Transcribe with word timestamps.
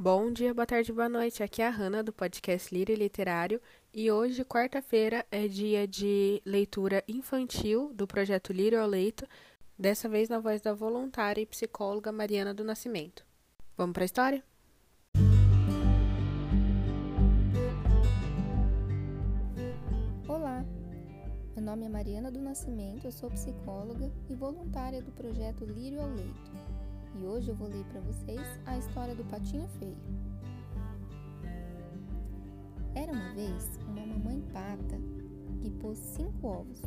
Bom 0.00 0.30
dia, 0.30 0.54
boa 0.54 0.64
tarde, 0.64 0.92
boa 0.92 1.08
noite. 1.08 1.42
Aqui 1.42 1.60
é 1.60 1.66
a 1.66 1.70
Hanna 1.70 2.04
do 2.04 2.12
podcast 2.12 2.72
Lírio 2.72 2.94
Literário 2.94 3.60
e 3.92 4.12
hoje, 4.12 4.44
quarta-feira, 4.44 5.26
é 5.28 5.48
dia 5.48 5.88
de 5.88 6.40
leitura 6.46 7.02
infantil 7.08 7.92
do 7.92 8.06
projeto 8.06 8.52
Lírio 8.52 8.80
ao 8.80 8.86
Leito, 8.86 9.26
dessa 9.76 10.08
vez 10.08 10.28
na 10.28 10.38
voz 10.38 10.60
da 10.60 10.72
voluntária 10.72 11.40
e 11.40 11.46
psicóloga 11.46 12.12
Mariana 12.12 12.54
do 12.54 12.62
Nascimento. 12.62 13.26
Vamos 13.76 13.92
para 13.92 14.04
a 14.04 14.06
história? 14.06 14.44
Olá, 20.28 20.64
meu 21.56 21.64
nome 21.64 21.86
é 21.86 21.88
Mariana 21.88 22.30
do 22.30 22.38
Nascimento, 22.38 23.04
eu 23.04 23.10
sou 23.10 23.28
psicóloga 23.32 24.12
e 24.30 24.34
voluntária 24.36 25.02
do 25.02 25.10
projeto 25.10 25.64
Lírio 25.64 26.00
ao 26.00 26.08
Leito 26.08 26.77
e 27.20 27.26
hoje 27.26 27.48
eu 27.48 27.54
vou 27.54 27.68
ler 27.68 27.84
para 27.86 28.00
vocês 28.00 28.40
a 28.64 28.78
história 28.78 29.14
do 29.14 29.24
patinho 29.24 29.66
feio. 29.80 29.96
Era 32.94 33.12
uma 33.12 33.34
vez 33.34 33.78
uma 33.88 34.06
mamãe 34.06 34.40
pata 34.52 34.98
que 35.60 35.70
pôs 35.70 35.98
cinco 35.98 36.46
ovos. 36.46 36.80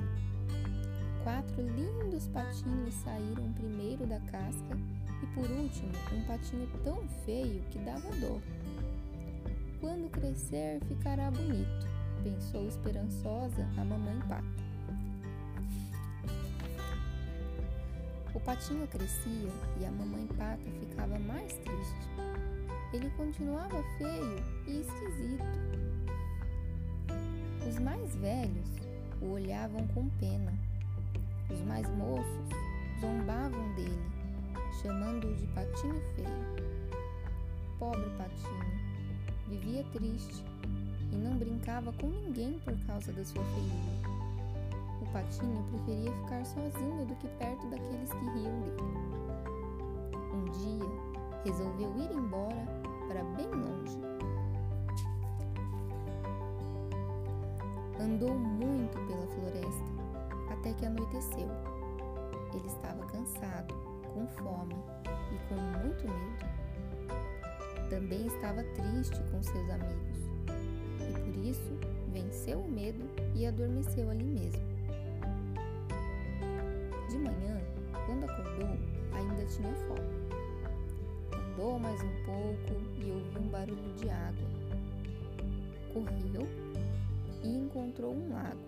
Quatro 1.23 1.61
lindos 1.61 2.27
patinhos 2.29 2.93
saíram 2.95 3.51
primeiro 3.53 4.07
da 4.07 4.19
casca 4.21 4.77
e 5.21 5.27
por 5.35 5.49
último 5.51 5.91
um 6.13 6.25
patinho 6.25 6.67
tão 6.83 7.07
feio 7.25 7.61
que 7.69 7.79
dava 7.79 8.09
dor. 8.19 8.41
Quando 9.79 10.09
crescer 10.11 10.79
ficará 10.85 11.29
bonito, 11.29 11.87
pensou 12.23 12.67
esperançosa 12.67 13.67
a 13.77 13.83
mamãe 13.83 14.19
pata. 14.27 14.70
O 18.33 18.39
patinho 18.39 18.87
crescia 18.87 19.49
e 19.79 19.85
a 19.85 19.91
mamãe 19.91 20.25
pata 20.37 20.71
ficava 20.79 21.19
mais 21.19 21.51
triste. 21.51 22.09
Ele 22.93 23.09
continuava 23.17 23.83
feio 23.97 24.43
e 24.67 24.79
esquisito. 24.79 25.43
Os 27.67 27.77
mais 27.79 28.15
velhos 28.15 28.69
o 29.21 29.31
olhavam 29.33 29.85
com 29.89 30.07
pena. 30.11 30.53
Os 31.49 31.59
mais 31.61 31.87
moços 31.89 32.49
zombavam 33.01 33.75
dele, 33.75 34.11
chamando-o 34.81 35.35
de 35.35 35.47
patinho 35.47 36.01
feio. 36.15 36.71
Pobre 37.77 38.09
patinho, 38.17 38.79
vivia 39.49 39.83
triste 39.91 40.43
e 41.11 41.15
não 41.17 41.37
brincava 41.37 41.91
com 41.93 42.07
ninguém 42.07 42.59
por 42.63 42.77
causa 42.85 43.11
da 43.11 43.25
sua 43.25 43.43
feiura 43.43 44.10
patinho 45.11 45.63
preferia 45.63 46.11
ficar 46.11 46.45
sozinho 46.45 47.05
do 47.05 47.15
que 47.15 47.27
perto 47.27 47.67
daqueles 47.67 48.11
que 48.11 48.25
riam 48.25 48.59
dele. 48.61 49.01
Um 50.33 50.45
dia, 50.51 50.89
resolveu 51.43 51.89
ir 51.97 52.11
embora 52.11 52.65
para 53.07 53.23
bem 53.35 53.47
longe. 53.47 53.99
Andou 57.99 58.33
muito 58.33 58.97
pela 59.07 59.27
floresta 59.27 59.91
até 60.51 60.73
que 60.73 60.85
anoiteceu. 60.85 61.49
Ele 62.53 62.67
estava 62.67 63.05
cansado, 63.05 63.73
com 64.13 64.27
fome 64.27 64.75
e 65.31 65.47
com 65.47 65.55
muito 65.55 66.03
medo. 66.07 66.51
Também 67.89 68.25
estava 68.27 68.63
triste 68.63 69.21
com 69.31 69.43
seus 69.43 69.69
amigos 69.69 70.11
e 71.09 71.13
por 71.19 71.35
isso 71.35 71.77
venceu 72.11 72.59
o 72.59 72.71
medo 72.71 73.03
e 73.35 73.45
adormeceu 73.45 74.09
ali 74.09 74.23
mesmo. 74.23 74.70
Tinha 79.51 79.73
fome. 79.87 79.99
Andou 81.51 81.77
mais 81.77 82.01
um 82.01 82.23
pouco 82.23 82.81
e 82.97 83.11
ouviu 83.11 83.41
um 83.41 83.49
barulho 83.49 83.93
de 83.95 84.09
água. 84.09 84.47
Correu 85.93 86.47
e 87.43 87.57
encontrou 87.57 88.13
um 88.13 88.31
lago, 88.31 88.61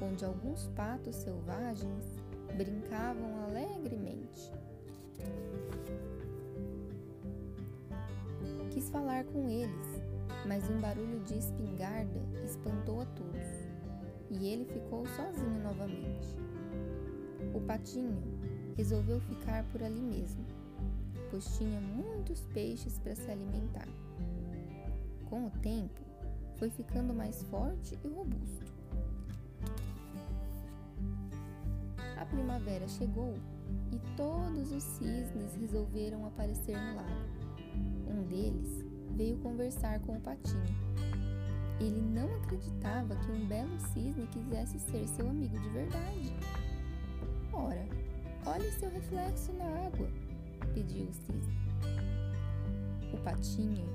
onde 0.00 0.24
alguns 0.24 0.68
patos 0.76 1.16
selvagens 1.16 2.04
brincavam 2.56 3.44
alegremente. 3.44 4.52
Quis 8.70 8.88
falar 8.88 9.24
com 9.24 9.48
eles, 9.48 10.02
mas 10.46 10.70
um 10.70 10.80
barulho 10.80 11.18
de 11.24 11.38
espingarda 11.38 12.20
espantou 12.44 13.00
a 13.00 13.06
todos 13.06 13.62
e 14.30 14.46
ele 14.46 14.64
ficou 14.64 15.04
sozinho 15.08 15.60
novamente. 15.60 16.36
O 17.52 17.60
patinho 17.60 18.22
resolveu 18.76 19.20
ficar 19.20 19.64
por 19.64 19.82
ali 19.82 20.00
mesmo, 20.00 20.44
pois 21.30 21.56
tinha 21.56 21.80
muitos 21.80 22.40
peixes 22.52 22.98
para 22.98 23.14
se 23.14 23.30
alimentar. 23.30 23.88
Com 25.28 25.46
o 25.46 25.50
tempo, 25.50 26.00
foi 26.56 26.70
ficando 26.70 27.12
mais 27.14 27.42
forte 27.44 27.98
e 28.04 28.08
robusto. 28.08 28.72
A 32.16 32.24
primavera 32.26 32.86
chegou 32.86 33.34
e 33.90 33.98
todos 34.16 34.70
os 34.70 34.82
cisnes 34.82 35.56
resolveram 35.60 36.24
aparecer 36.26 36.76
no 36.76 36.96
lago. 36.96 37.42
Um 38.06 38.22
deles 38.24 38.84
veio 39.16 39.38
conversar 39.38 39.98
com 40.00 40.16
o 40.16 40.20
patinho. 40.20 40.62
Ele 41.80 42.00
não 42.00 42.32
acreditava 42.36 43.16
que 43.16 43.32
um 43.32 43.46
belo 43.46 43.76
cisne 43.92 44.26
quisesse 44.28 44.78
ser 44.78 45.06
seu 45.08 45.28
amigo 45.28 45.58
de 45.58 45.68
verdade. 45.70 46.32
Ora, 47.52 47.86
olhe 48.46 48.70
seu 48.72 48.90
reflexo 48.90 49.52
na 49.52 49.64
água, 49.86 50.08
pediu 50.74 51.04
o 51.04 51.12
cisne. 51.12 51.56
O 53.12 53.16
patinho 53.18 53.86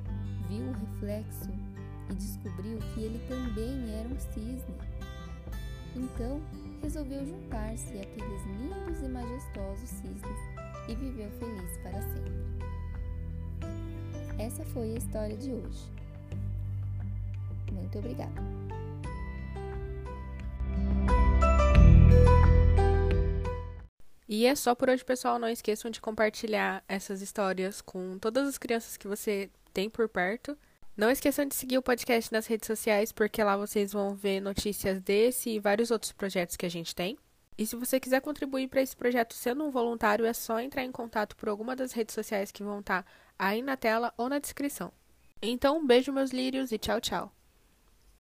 viu 0.47 0.65
o 0.65 0.73
reflexo 0.73 1.49
e 2.09 2.13
descobriu 2.15 2.79
que 2.93 3.01
ele 3.01 3.19
também 3.27 3.93
era 3.93 4.07
um 4.07 4.19
cisne. 4.19 4.75
Então, 5.95 6.41
resolveu 6.81 7.25
juntar-se 7.25 7.99
àqueles 7.99 8.45
lindos 8.45 9.01
e 9.01 9.07
majestosos 9.07 9.89
cisnes 9.89 10.39
e 10.87 10.95
viveu 10.95 11.29
feliz 11.31 11.77
para 11.83 12.01
sempre. 12.01 12.57
Essa 14.37 14.63
foi 14.65 14.93
a 14.93 14.97
história 14.97 15.35
de 15.35 15.51
hoje. 15.51 15.91
Muito 17.71 17.97
obrigada. 17.97 18.41
E 24.37 24.45
é 24.45 24.53
só 24.53 24.75
por 24.75 24.87
hoje, 24.87 25.03
pessoal. 25.03 25.39
Não 25.39 25.49
esqueçam 25.49 25.89
de 25.89 25.99
compartilhar 25.99 26.83
essas 26.87 27.23
histórias 27.23 27.81
com 27.81 28.19
todas 28.19 28.47
as 28.47 28.55
crianças 28.55 28.95
que 28.95 29.07
você 29.07 29.49
tem 29.73 29.89
por 29.89 30.07
perto. 30.07 30.55
Não 30.95 31.09
esqueçam 31.09 31.43
de 31.47 31.55
seguir 31.55 31.79
o 31.79 31.81
podcast 31.81 32.31
nas 32.31 32.45
redes 32.45 32.67
sociais, 32.67 33.11
porque 33.11 33.43
lá 33.43 33.57
vocês 33.57 33.93
vão 33.93 34.13
ver 34.13 34.39
notícias 34.39 35.01
desse 35.01 35.49
e 35.49 35.59
vários 35.59 35.89
outros 35.89 36.11
projetos 36.11 36.55
que 36.55 36.67
a 36.67 36.69
gente 36.69 36.93
tem. 36.93 37.17
E 37.57 37.65
se 37.65 37.75
você 37.75 37.99
quiser 37.99 38.21
contribuir 38.21 38.67
para 38.67 38.83
esse 38.83 38.95
projeto 38.95 39.33
sendo 39.33 39.65
um 39.65 39.71
voluntário, 39.71 40.23
é 40.23 40.33
só 40.33 40.59
entrar 40.59 40.83
em 40.83 40.91
contato 40.91 41.35
por 41.35 41.49
alguma 41.49 41.75
das 41.75 41.91
redes 41.91 42.13
sociais 42.13 42.51
que 42.51 42.61
vão 42.61 42.81
estar 42.81 43.03
aí 43.39 43.63
na 43.63 43.75
tela 43.75 44.13
ou 44.15 44.29
na 44.29 44.37
descrição. 44.37 44.93
Então, 45.41 45.79
um 45.79 45.87
beijo, 45.87 46.13
meus 46.13 46.29
lírios, 46.29 46.71
e 46.71 46.77
tchau, 46.77 47.01
tchau. 47.01 47.36